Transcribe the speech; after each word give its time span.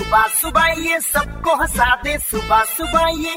सुबह 0.00 0.22
सुबह 0.34 0.66
ये 0.80 0.98
सबको 1.04 1.54
हंसा 1.60 1.86
दे 2.04 2.16
सुबह 2.26 2.62
सुबह 2.68 3.08
ये 3.22 3.34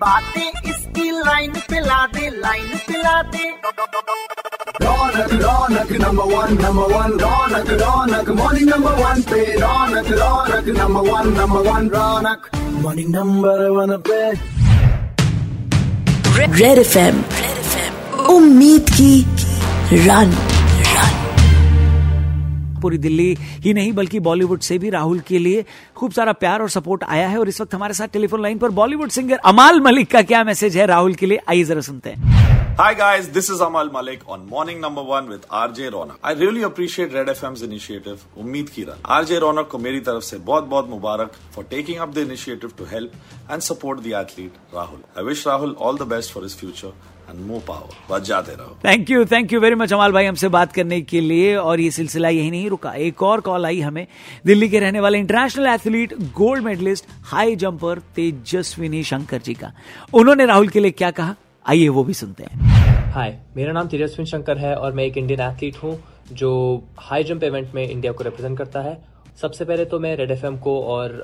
बातें 0.00 0.70
इसकी 0.70 1.10
लाइन 1.10 1.52
पे 1.70 1.80
ला 1.80 2.06
दे 2.14 2.28
लाइन 2.36 2.68
पे 2.86 2.98
ला 2.98 3.16
दे 3.34 3.48
Ronak 4.84 5.32
Ronak 5.42 5.90
number 6.04 6.30
one 6.34 6.54
number 6.62 6.94
one 6.94 7.18
Ronak 7.24 7.70
Ronak 7.82 8.30
morning 8.38 8.68
number 8.70 8.94
one 9.02 9.22
पे। 9.30 9.42
Ronak 9.60 10.12
Ronak 10.22 10.68
number 10.78 11.10
one 11.10 11.28
number 11.40 11.68
one 11.70 11.88
Ronak. 11.96 12.50
Morning 12.84 13.14
number 13.14 13.68
one 13.78 13.96
पे। 14.08 14.20
रेड 16.60 16.78
एफ़ 16.78 16.98
उम्मीद 18.30 18.90
की 18.90 19.14
रन 20.06 20.36
पूरी 22.84 22.98
दिल्ली 22.98 23.36
ही 23.60 23.74
नहीं, 23.74 23.92
बल्कि 23.92 24.20
बॉलीवुड 24.20 24.60
से 24.60 24.78
भी 24.78 24.90
राहुल 24.90 25.20
के 25.20 25.38
लिए 25.38 25.64
खूब 25.96 26.12
सारा 26.12 26.32
प्यार 26.34 26.62
और 26.62 26.70
सपोर्ट 26.70 27.04
आया 27.04 27.28
है। 27.28 27.38
और 27.38 27.48
इस 27.48 27.60
वक्त 27.60 27.74
हमारे 27.74 27.94
साथ 27.94 28.08
टेलीफोन 28.08 28.42
लाइन 28.42 28.58
पर 28.58 28.70
बॉलीवुड 28.72 29.10
सिंगर 29.10 29.36
अमाल 29.44 29.80
मलिक 29.80 30.10
का 30.10 30.22
क्या 30.22 30.44
मैसेज 30.44 30.76
है? 30.76 30.86
राहुल 30.86 31.14
के 31.14 31.26
लिए 31.26 31.40
आइए 31.48 31.64
जरा 31.64 31.80
सुनते 31.80 32.10
हैं। 32.10 32.53
Hi 32.78 32.92
guys, 32.92 33.28
this 33.28 33.48
is 33.50 33.60
Amal 33.60 33.88
Malik 33.88 34.22
on 34.26 34.48
Morning 34.48 34.80
Number 34.80 35.00
One 35.00 35.28
with 35.28 35.42
RJ 35.48 35.90
Ronak. 35.92 36.16
I 36.24 36.32
really 36.32 36.62
appreciate 36.62 37.12
Red 37.12 37.28
FM's 37.28 37.62
initiative, 37.62 38.24
Ummeed 38.36 38.70
की 38.70 38.84
रन 38.84 39.02
RJ 39.16 39.38
Ronak 39.42 39.68
को 39.70 39.78
मेरी 39.78 40.00
तरफ़ 40.08 40.24
से 40.24 40.38
बहुत 40.48 40.64
बहुत 40.72 40.88
मुबारक 40.88 41.36
for 41.56 41.64
taking 41.64 42.00
up 42.04 42.14
the 42.14 42.22
initiative 42.22 42.76
to 42.76 42.84
help 42.84 43.12
and 43.48 43.62
support 43.62 44.02
the 44.02 44.14
athlete 44.14 44.56
Rahul. 44.72 45.04
I 45.14 45.22
wish 45.22 45.44
Rahul 45.44 45.76
all 45.78 46.00
the 46.02 46.08
best 46.14 46.32
for 46.32 46.42
his 46.42 46.56
future 46.62 46.92
thank 48.84 49.10
you 49.10 49.24
thank 49.26 49.52
you 49.52 49.60
very 49.60 49.74
much 49.74 49.92
Amaal 49.92 50.12
भाई 50.12 50.24
हमसे 50.24 50.48
बात 50.56 50.72
करने 50.72 51.00
के 51.02 51.20
लिए 51.20 51.54
और 51.56 51.80
ये 51.80 51.90
सिलसिला 51.90 52.28
यही 52.28 52.50
नहीं 52.50 52.68
रुका 52.70 52.92
एक 53.06 53.22
और 53.22 53.40
कॉल 53.46 53.66
आई 53.66 53.80
हमें 53.80 54.06
दिल्ली 54.46 54.68
के 54.68 54.80
रहने 54.80 55.00
वाले 55.00 55.18
international 55.18 55.66
athlete 55.66 56.12
gold 56.36 56.64
medallist 56.64 57.06
high 57.30 57.56
jumper 57.64 57.98
Tejaswini 58.16 59.02
Shankar 59.12 59.40
ji 59.46 59.54
का 59.62 59.72
उन्होंने 60.14 60.46
राहुल 60.46 60.68
के 60.68 60.80
लिए 60.80 60.90
क्या 61.00 61.10
कहा 61.10 61.34
आइए 61.66 61.88
वो 61.88 62.04
भी 62.04 62.14
सुनते 62.14 62.44
हैं 62.44 62.63
हाय 63.14 63.36
मेरा 63.56 63.72
नाम 63.72 63.88
तेजस्विन 63.88 64.26
शंकर 64.26 64.58
है 64.58 64.74
और 64.74 64.92
मैं 64.92 65.04
एक 65.04 65.16
इंडियन 65.18 65.40
एथलीट 65.40 65.76
हूँ 65.76 65.92
जो 66.32 66.50
हाई 66.98 67.24
जंप 67.24 67.44
इवेंट 67.44 67.74
में 67.74 67.82
इंडिया 67.88 68.12
को 68.12 68.24
रिप्रेजेंट 68.24 68.56
करता 68.58 68.80
है। 68.80 68.94
सबसे 69.42 69.64
पहले 69.64 69.84
तो 69.84 69.98
मैं 69.98 70.14
रेड 70.16 70.30
एफएम 70.30 70.56
को 70.56 70.80
और 70.82 71.20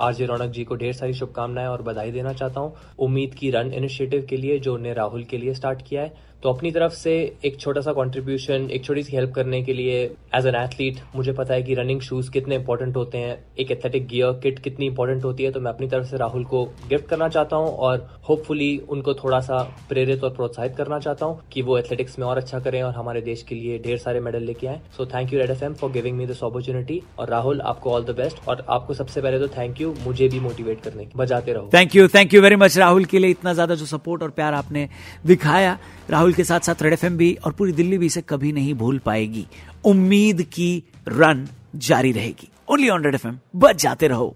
आर 0.00 0.14
जे 0.14 0.26
रौनक 0.26 0.50
जी 0.50 0.64
को 0.64 0.76
ढेर 0.76 0.92
सारी 0.92 1.14
शुभकामनाएँ 1.14 1.68
और 1.68 1.82
बधाई 1.82 2.10
देना 2.10 2.32
चाहता 2.32 2.60
हूँ। 2.60 2.74
उम्मीद 2.98 3.34
की 3.34 3.50
रन 3.50 3.72
इनिशिएटिव 3.72 4.26
के 4.30 4.36
लिए, 4.36 4.58
जो 4.58 4.74
उन्हें 4.74 4.94
राहुल 4.94 5.24
के 5.24 5.38
लिए 5.38 5.54
स्टार्ट 5.54 5.82
किया 5.88 6.02
है। 6.02 6.26
तो 6.42 6.52
अपनी 6.52 6.70
तरफ़ 6.70 6.92
से 6.92 7.12
एक 7.44 7.58
छोटा 7.60 7.80
सा 7.80 7.92
कंट्रीब्यूशन 7.92 8.68
एक 8.70 8.84
छोटी 8.84 9.02
सी 9.02 9.16
हेल्प 9.16 9.32
करने 9.34 9.62
के 9.62 9.72
लिए 9.72 10.02
एज 10.34 10.46
एन 10.46 10.54
एथलीट 10.54 10.98
मुझे 11.14 11.32
पता 11.32 11.54
है 11.54 11.62
कि 11.62 11.74
रनिंग 11.74 12.00
शूज़ 12.00 12.30
कितने 12.30 12.54
इंपॉर्टेंट 12.54 12.96
होते 12.96 13.18
हैं। 13.18 13.38
एक 13.58 13.70
एथलेटिक 13.70 14.06
गियर 14.08 14.32
किट 14.42 14.58
कितनी 14.58 14.86
इंपॉर्टेंट 14.86 15.24
होती 15.24 15.44
है 15.44 15.50
तो 15.52 15.60
मैं 15.60 15.72
अपनी 15.72 15.88
तरफ़ 15.88 16.06
से 16.06 16.16
राहुल 16.16 16.44
को 16.44 16.64
गिफ्ट 16.88 17.08
करना 17.08 17.28
चाहता 17.28 17.56
हूँ 17.56 17.68
और 17.68 18.06
होपफुली 18.28 18.76
उनको 18.88 19.14
थोड़ा 19.14 19.40
सा 19.40 19.62
प्रेरित 19.88 20.24
और 20.24 20.34
प्रोत्साहित 20.34 20.76
करना 20.76 20.98
चाहता 20.98 21.26
हूँ 21.26 21.40
कि 21.52 21.62
वो 21.62 21.78
एथलेटिक्स 21.78 22.18
में 22.18 22.26
और 22.26 22.38
अच्छा 22.38 22.58
करें 22.58 22.82
और 22.82 22.92
हमारे 22.94 23.20
देश 23.22 23.42
के 23.42 23.54
लिए 23.54 23.78
ढेर 23.78 23.98
सारे 23.98 24.20
मेडल 24.20 24.42
लेके 24.42 24.66
आए। 24.66 24.80
So 24.96 25.06
thank 25.06 25.32
you 25.32 25.40
Red 25.40 25.50
F 25.50 25.64
for 25.72 25.92
giving 25.92 26.16
me 26.18 26.26
this 26.26 26.44
opportunity 26.44 27.02
और 27.18 27.28
राहुल 27.38 27.60
आपको 27.66 27.90
ऑल 27.92 28.04
द 28.04 28.14
बेस्ट 28.16 28.48
और 28.48 28.64
आपको 28.70 28.94
सबसे 28.94 29.20
पहले 29.20 29.38
तो 29.38 29.48
थैंक 29.48 29.80
यू 29.80 29.94
मुझे 30.04 30.28
भी 30.28 30.40
मोटिवेट 30.40 30.80
करने 30.82 31.04
की 31.04 31.12
बजाते 31.16 31.52
रहो। 31.52 31.70
Thank 31.74 31.96
you 31.96 32.06
thank 32.08 32.34
you 32.34 32.40
very 32.42 32.56
much 32.56 32.78
Rahul 32.78 33.04
के 33.04 33.18
लिए 33.18 33.30
इतना 33.30 33.52
ज़्यादा 33.54 33.74
जो 33.74 33.86
सपोर्ट 33.86 34.22
और 34.22 34.30
प्यार 34.32 34.54
आपने 34.54 34.88
दिखाया। 35.26 35.76
राहुल 36.10 36.32
के 36.32 36.44
साथ 36.44 36.60
साथ 36.60 36.82
रेड 36.82 36.92
एफएम 36.92 37.16
भी 37.16 37.32
और 37.44 37.52
पूरी 37.52 37.72
दिल्ली 37.72 37.98
भी 37.98 38.06
इसे 38.06 38.22
कभी 38.28 38.52
नहीं 38.52 38.74
भूल 38.74 38.98
पाएगी। 39.06 39.46
उम्मीद 39.86 40.42
की 40.54 40.70
रन 41.08 41.46
जारी 41.86 42.12
रहेगी। 42.12 42.48
ओनली 42.68 42.88
ऑन 42.88 43.04
रेड 43.04 43.14
एफ़ 43.14 43.26
बच 43.56 43.82
जाते 43.82 44.08
रहो। 44.08 44.34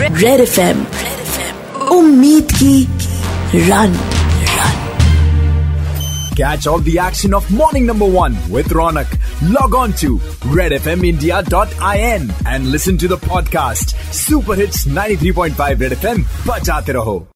रेड 0.00 0.40
एफ़ 0.40 0.60
एम 0.60 0.84
उम्मीद 1.90 2.52
की 2.52 2.82
run 3.68 3.98
Catch 6.36 6.66
all 6.66 6.78
the 6.78 6.98
action 6.98 7.34
of 7.34 7.50
morning 7.50 7.84
number 7.86 8.06
one 8.06 8.34
with 8.50 8.68
Ronak. 8.68 9.18
Log 9.52 9.74
on 9.74 9.92
to 9.94 10.18
redfmindia.in 10.56 12.32
and 12.46 12.70
listen 12.70 12.96
to 12.98 13.08
the 13.08 13.18
podcast. 13.18 13.94
Super 14.12 14.54
Hits 14.54 14.86
93.5 14.86 15.80
Red 15.80 15.92
FM. 15.92 16.22
Bachate 16.44 16.94
raho. 16.94 17.31